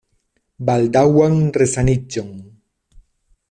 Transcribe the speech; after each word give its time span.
Baldaŭan 0.69 1.37
resaniĝon! 1.63 2.35